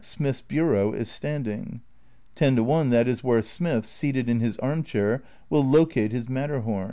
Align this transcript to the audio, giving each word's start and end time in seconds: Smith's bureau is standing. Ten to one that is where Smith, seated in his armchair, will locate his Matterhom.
Smith's 0.03 0.41
bureau 0.41 0.93
is 0.93 1.07
standing. 1.11 1.79
Ten 2.33 2.55
to 2.55 2.63
one 2.63 2.89
that 2.89 3.07
is 3.07 3.23
where 3.23 3.43
Smith, 3.43 3.85
seated 3.85 4.27
in 4.27 4.39
his 4.39 4.57
armchair, 4.57 5.21
will 5.47 5.63
locate 5.63 6.11
his 6.11 6.25
Matterhom. 6.27 6.79